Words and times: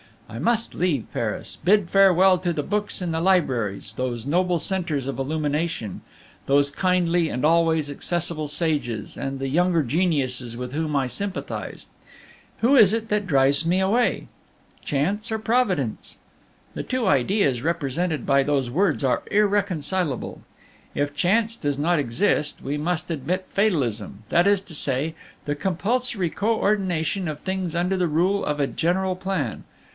I 0.27 0.39
must 0.39 0.73
leave 0.73 1.11
Paris, 1.13 1.57
bid 1.63 1.89
farewell 1.89 2.37
to 2.39 2.53
the 2.53 2.63
books 2.63 3.01
in 3.03 3.11
the 3.11 3.19
libraries, 3.21 3.93
those 3.93 4.25
noble 4.25 4.57
centres 4.59 5.05
of 5.05 5.19
illumination, 5.19 6.01
those 6.47 6.71
kindly 6.71 7.27
and 7.29 7.45
always 7.45 7.91
accessible 7.91 8.47
sages, 8.47 9.15
and 9.17 9.37
the 9.37 9.49
younger 9.49 9.83
geniuses 9.83 10.55
with 10.57 10.71
whom 10.71 10.95
I 10.95 11.05
sympathize. 11.05 11.85
Who 12.61 12.75
is 12.75 12.93
it 12.93 13.09
that 13.09 13.27
drives 13.27 13.65
me 13.65 13.79
away? 13.81 14.27
Chance 14.83 15.31
or 15.33 15.37
Providence? 15.37 16.17
"The 16.75 16.83
two 16.83 17.05
ideas 17.07 17.61
represented 17.61 18.25
by 18.25 18.41
those 18.41 18.71
words 18.71 19.03
are 19.03 19.21
irreconcilable. 19.29 20.41
If 20.95 21.13
Chance 21.15 21.57
does 21.57 21.77
not 21.77 21.99
exist, 21.99 22.61
we 22.63 22.75
must 22.77 23.11
admit 23.11 23.45
fatalism, 23.49 24.23
that 24.29 24.47
is 24.47 24.61
to 24.61 24.73
say, 24.73 25.13
the 25.45 25.55
compulsory 25.55 26.29
co 26.31 26.55
ordination 26.57 27.27
of 27.27 27.41
things 27.41 27.75
under 27.75 27.97
the 27.97 28.07
rule 28.07 28.43
of 28.45 28.59
a 28.61 28.65
general 28.65 29.17
plan. 29.17 29.65